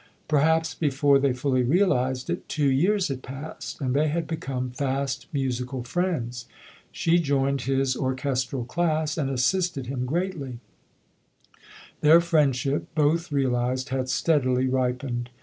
[0.27, 5.27] Perhaps before they fully realized it, two years had passed and they had become fast
[5.31, 6.47] musi cal friends.
[6.91, 10.57] She joined his orchestral class and assisted him greatly.
[10.57, 11.59] SAMUEL,
[12.01, 15.29] COLERIDGE TAYLOR [145 Their friendship, both realized, had steadily ripened.